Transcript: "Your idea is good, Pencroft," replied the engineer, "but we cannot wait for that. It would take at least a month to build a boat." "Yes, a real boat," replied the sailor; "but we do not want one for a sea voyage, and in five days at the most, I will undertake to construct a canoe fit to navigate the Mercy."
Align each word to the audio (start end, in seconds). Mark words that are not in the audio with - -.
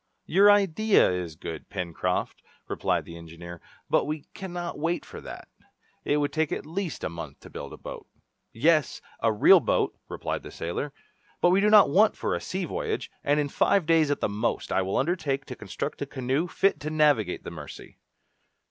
"Your 0.25 0.49
idea 0.49 1.11
is 1.11 1.35
good, 1.35 1.69
Pencroft," 1.69 2.41
replied 2.67 3.05
the 3.05 3.15
engineer, 3.15 3.61
"but 3.87 4.05
we 4.05 4.23
cannot 4.33 4.79
wait 4.79 5.05
for 5.05 5.21
that. 5.21 5.47
It 6.03 6.17
would 6.17 6.33
take 6.33 6.51
at 6.51 6.65
least 6.65 7.03
a 7.03 7.07
month 7.09 7.39
to 7.41 7.51
build 7.51 7.71
a 7.71 7.77
boat." 7.77 8.07
"Yes, 8.51 8.99
a 9.19 9.31
real 9.31 9.59
boat," 9.59 9.95
replied 10.09 10.41
the 10.41 10.49
sailor; 10.49 10.91
"but 11.39 11.51
we 11.51 11.61
do 11.61 11.69
not 11.69 11.87
want 11.89 12.13
one 12.13 12.15
for 12.15 12.33
a 12.33 12.41
sea 12.41 12.65
voyage, 12.65 13.11
and 13.23 13.39
in 13.39 13.47
five 13.47 13.85
days 13.85 14.09
at 14.09 14.21
the 14.21 14.27
most, 14.27 14.71
I 14.71 14.81
will 14.81 14.97
undertake 14.97 15.45
to 15.45 15.55
construct 15.55 16.01
a 16.01 16.07
canoe 16.07 16.47
fit 16.47 16.79
to 16.79 16.89
navigate 16.89 17.43
the 17.43 17.51
Mercy." 17.51 17.99